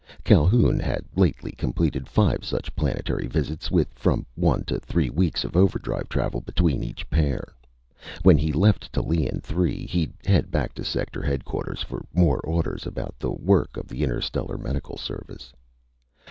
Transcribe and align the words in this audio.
Calhoun 0.23 0.79
had 0.79 1.05
lately 1.15 1.51
completed 1.51 2.09
five 2.09 2.43
such 2.43 2.75
planetary 2.75 3.27
visits, 3.27 3.69
with 3.69 3.87
from 3.93 4.25
one 4.33 4.63
to 4.63 4.79
three 4.79 5.11
weeks 5.11 5.43
of 5.43 5.55
overdrive 5.55 6.09
travel 6.09 6.41
between 6.41 6.81
each 6.81 7.07
pair. 7.11 7.43
When 8.23 8.35
he 8.39 8.51
left 8.51 8.91
Tallien 8.91 9.41
Three 9.41 9.85
he'd 9.85 10.13
head 10.25 10.49
back 10.49 10.73
to 10.73 10.83
Sector 10.83 11.21
Headquarters 11.21 11.83
for 11.83 12.03
more 12.15 12.39
orders 12.39 12.87
about 12.87 13.19
the 13.19 13.29
work 13.29 13.77
of 13.77 13.87
the 13.87 14.01
Interstellar 14.03 14.57
Medical 14.57 14.97
Service. 14.97 15.53